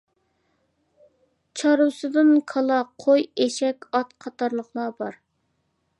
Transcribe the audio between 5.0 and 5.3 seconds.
بار.